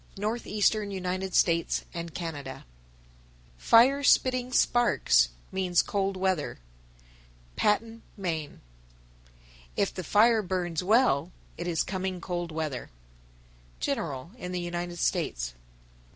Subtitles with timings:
[0.17, 2.65] Northeastern United States and Canada.
[3.59, 3.59] 931.
[3.59, 6.57] Fire spitting sparks means cold weather.
[7.55, 8.47] Patten, Me.
[9.77, 9.81] 932.
[9.83, 12.89] If the fire burns well, it is coming cold weather.
[13.79, 15.53] _General in the United States.